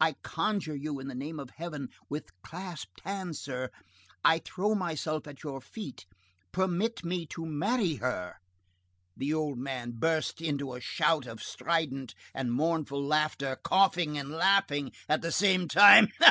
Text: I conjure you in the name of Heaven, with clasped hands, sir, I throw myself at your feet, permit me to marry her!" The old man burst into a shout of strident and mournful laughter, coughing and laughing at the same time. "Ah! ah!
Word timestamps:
I 0.00 0.14
conjure 0.22 0.74
you 0.74 0.98
in 1.00 1.08
the 1.08 1.14
name 1.14 1.38
of 1.38 1.50
Heaven, 1.50 1.90
with 2.08 2.30
clasped 2.42 3.02
hands, 3.04 3.42
sir, 3.42 3.68
I 4.24 4.38
throw 4.38 4.74
myself 4.74 5.26
at 5.26 5.42
your 5.42 5.60
feet, 5.60 6.06
permit 6.50 7.04
me 7.04 7.26
to 7.26 7.44
marry 7.44 7.96
her!" 7.96 8.36
The 9.18 9.34
old 9.34 9.58
man 9.58 9.90
burst 9.90 10.40
into 10.40 10.72
a 10.72 10.80
shout 10.80 11.26
of 11.26 11.42
strident 11.42 12.14
and 12.32 12.54
mournful 12.54 13.04
laughter, 13.06 13.58
coughing 13.62 14.16
and 14.16 14.30
laughing 14.30 14.92
at 15.10 15.20
the 15.20 15.30
same 15.30 15.68
time. 15.68 16.06
"Ah! 16.12 16.14
ah! 16.20 16.24